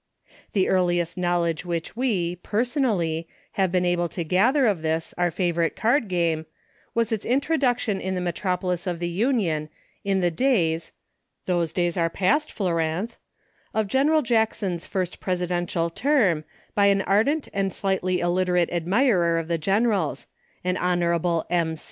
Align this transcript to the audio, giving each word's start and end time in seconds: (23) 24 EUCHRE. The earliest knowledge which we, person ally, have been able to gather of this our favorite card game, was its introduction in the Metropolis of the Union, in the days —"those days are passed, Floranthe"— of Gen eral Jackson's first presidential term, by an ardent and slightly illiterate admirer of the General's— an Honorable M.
(23) 0.53 0.53
24 0.53 0.53
EUCHRE. 0.53 0.53
The 0.53 0.75
earliest 0.75 1.17
knowledge 1.19 1.63
which 1.65 1.95
we, 1.95 2.35
person 2.37 2.85
ally, 2.85 3.25
have 3.51 3.71
been 3.71 3.85
able 3.85 4.09
to 4.09 4.23
gather 4.23 4.65
of 4.65 4.81
this 4.81 5.13
our 5.15 5.29
favorite 5.29 5.75
card 5.75 6.07
game, 6.07 6.47
was 6.95 7.11
its 7.11 7.23
introduction 7.23 8.01
in 8.01 8.15
the 8.15 8.19
Metropolis 8.21 8.87
of 8.87 8.97
the 8.97 9.07
Union, 9.07 9.69
in 10.03 10.19
the 10.19 10.31
days 10.31 10.91
—"those 11.45 11.71
days 11.71 11.97
are 11.97 12.09
passed, 12.09 12.49
Floranthe"— 12.51 13.17
of 13.75 13.85
Gen 13.85 14.09
eral 14.09 14.23
Jackson's 14.23 14.87
first 14.87 15.19
presidential 15.19 15.91
term, 15.91 16.45
by 16.73 16.87
an 16.87 17.03
ardent 17.03 17.47
and 17.53 17.71
slightly 17.71 18.21
illiterate 18.21 18.71
admirer 18.73 19.37
of 19.37 19.47
the 19.49 19.59
General's— 19.59 20.25
an 20.63 20.77
Honorable 20.77 21.45
M. 21.51 21.75